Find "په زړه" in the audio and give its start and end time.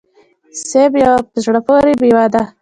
1.31-1.59